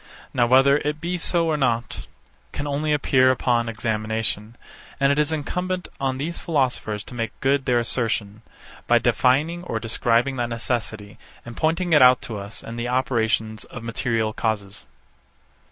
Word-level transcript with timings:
Now 0.33 0.47
whether 0.47 0.79
it 0.79 0.99
be 0.99 1.19
so 1.19 1.45
or 1.47 1.57
not, 1.57 2.07
can 2.51 2.65
only 2.65 2.91
appear 2.91 3.29
upon 3.29 3.69
examination; 3.69 4.55
and 4.99 5.11
it 5.11 5.19
is 5.19 5.31
incumbent 5.31 5.87
on 5.99 6.17
these 6.17 6.39
philosophers 6.39 7.03
to 7.03 7.13
make 7.13 7.39
good 7.39 7.65
their 7.67 7.77
assertion, 7.79 8.41
by 8.87 8.97
defining 8.97 9.63
or 9.63 9.79
describing 9.79 10.37
that 10.37 10.49
necessity, 10.49 11.19
and 11.45 11.55
pointing 11.55 11.93
it 11.93 12.01
out 12.01 12.19
to 12.23 12.39
us 12.39 12.63
in 12.63 12.77
the 12.77 12.89
operations 12.89 13.63
of 13.65 13.83
material 13.83 14.33
causes. 14.33 14.87